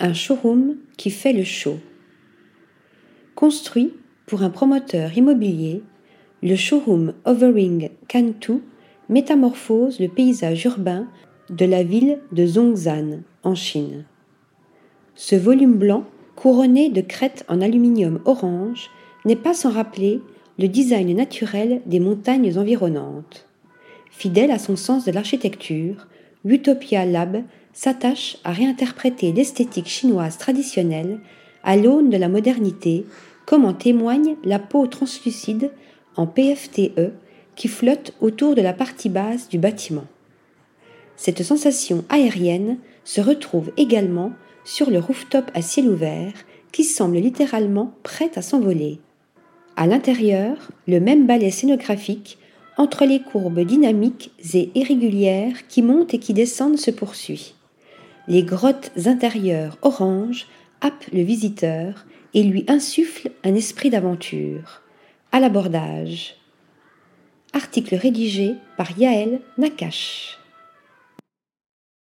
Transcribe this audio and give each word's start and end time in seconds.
un 0.00 0.12
showroom 0.12 0.76
qui 0.96 1.10
fait 1.10 1.32
le 1.32 1.44
show. 1.44 1.78
Construit 3.34 3.92
pour 4.26 4.42
un 4.42 4.50
promoteur 4.50 5.16
immobilier, 5.16 5.82
le 6.42 6.54
showroom 6.54 7.14
Overing 7.24 7.90
Cantu 8.08 8.60
métamorphose 9.08 9.98
le 10.00 10.08
paysage 10.08 10.64
urbain 10.64 11.08
de 11.50 11.64
la 11.64 11.82
ville 11.82 12.18
de 12.32 12.46
Zhongshan, 12.46 13.22
en 13.42 13.54
Chine. 13.54 14.04
Ce 15.14 15.34
volume 15.34 15.74
blanc, 15.74 16.04
couronné 16.36 16.90
de 16.90 17.00
crêtes 17.00 17.44
en 17.48 17.60
aluminium 17.60 18.20
orange, 18.24 18.90
n'est 19.24 19.36
pas 19.36 19.54
sans 19.54 19.70
rappeler 19.70 20.20
le 20.58 20.68
design 20.68 21.16
naturel 21.16 21.80
des 21.86 22.00
montagnes 22.00 22.56
environnantes. 22.56 23.48
Fidèle 24.10 24.50
à 24.50 24.58
son 24.58 24.76
sens 24.76 25.04
de 25.04 25.12
l'architecture, 25.12 26.06
Utopia 26.44 27.04
Lab 27.04 27.42
s'attache 27.72 28.38
à 28.44 28.52
réinterpréter 28.52 29.32
l'esthétique 29.32 29.88
chinoise 29.88 30.38
traditionnelle 30.38 31.20
à 31.62 31.76
l'aune 31.76 32.10
de 32.10 32.16
la 32.16 32.28
modernité, 32.28 33.04
comme 33.46 33.64
en 33.64 33.74
témoigne 33.74 34.36
la 34.44 34.58
peau 34.58 34.86
translucide 34.86 35.70
en 36.16 36.26
PFTE 36.26 37.12
qui 37.56 37.68
flotte 37.68 38.14
autour 38.20 38.54
de 38.54 38.62
la 38.62 38.72
partie 38.72 39.08
basse 39.08 39.48
du 39.48 39.58
bâtiment. 39.58 40.06
Cette 41.16 41.42
sensation 41.42 42.04
aérienne 42.08 42.78
se 43.04 43.20
retrouve 43.20 43.72
également 43.76 44.32
sur 44.64 44.90
le 44.90 45.00
rooftop 45.00 45.50
à 45.54 45.62
ciel 45.62 45.88
ouvert 45.88 46.32
qui 46.72 46.84
semble 46.84 47.16
littéralement 47.16 47.94
prêt 48.02 48.30
à 48.36 48.42
s'envoler. 48.42 49.00
À 49.76 49.86
l'intérieur, 49.86 50.70
le 50.86 51.00
même 51.00 51.26
ballet 51.26 51.50
scénographique 51.50 52.38
entre 52.78 53.04
les 53.04 53.20
courbes 53.20 53.60
dynamiques 53.60 54.30
et 54.54 54.70
irrégulières 54.74 55.66
qui 55.66 55.82
montent 55.82 56.14
et 56.14 56.18
qui 56.18 56.32
descendent 56.32 56.78
se 56.78 56.90
poursuit. 56.90 57.54
Les 58.28 58.44
grottes 58.44 58.92
intérieures 59.06 59.76
orange 59.82 60.46
happent 60.80 61.10
le 61.12 61.22
visiteur 61.22 62.06
et 62.34 62.42
lui 62.42 62.64
insufflent 62.68 63.32
un 63.44 63.54
esprit 63.54 63.90
d'aventure. 63.90 64.82
À 65.32 65.40
l'abordage. 65.40 66.36
Article 67.52 67.96
rédigé 67.96 68.54
par 68.76 68.96
Yaël 68.98 69.40
Nakache. 69.58 70.38